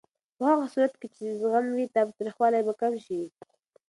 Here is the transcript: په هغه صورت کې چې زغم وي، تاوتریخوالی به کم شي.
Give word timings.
په 0.37 0.43
هغه 0.49 0.65
صورت 0.73 0.93
کې 0.99 1.07
چې 1.15 1.23
زغم 1.39 1.65
وي، 1.75 1.85
تاوتریخوالی 1.95 2.61
به 2.67 2.73
کم 2.81 2.93
شي. 3.05 3.21